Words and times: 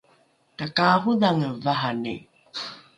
takaarodhange 0.57 1.47
vahani 1.63 2.15